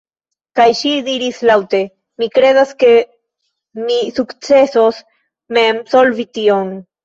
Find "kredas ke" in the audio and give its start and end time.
2.39-2.91